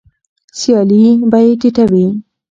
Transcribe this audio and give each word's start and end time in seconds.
سیالي 0.59 1.03
بیې 1.31 1.53
ټیټوي. 1.61 2.05